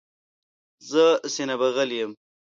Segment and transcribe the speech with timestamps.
[0.89, 1.03] زه
[1.33, 2.11] سینه بغل یم.